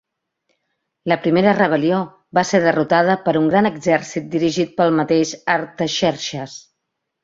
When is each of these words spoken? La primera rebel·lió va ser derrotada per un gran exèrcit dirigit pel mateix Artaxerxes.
La 1.13 1.17
primera 1.25 1.53
rebel·lió 1.57 1.99
va 2.39 2.45
ser 2.53 2.63
derrotada 2.65 3.19
per 3.29 3.37
un 3.45 3.53
gran 3.55 3.73
exèrcit 3.73 4.35
dirigit 4.35 4.77
pel 4.83 5.01
mateix 5.05 5.39
Artaxerxes. 5.61 6.63